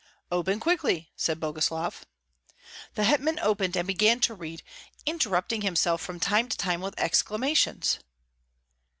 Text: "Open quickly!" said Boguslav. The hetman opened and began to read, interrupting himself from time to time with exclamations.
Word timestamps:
"Open 0.31 0.59
quickly!" 0.59 1.11
said 1.15 1.39
Boguslav. 1.39 2.07
The 2.95 3.03
hetman 3.03 3.37
opened 3.37 3.77
and 3.77 3.85
began 3.85 4.19
to 4.21 4.33
read, 4.33 4.63
interrupting 5.05 5.61
himself 5.61 6.01
from 6.01 6.19
time 6.19 6.49
to 6.49 6.57
time 6.57 6.81
with 6.81 6.99
exclamations. 6.99 7.99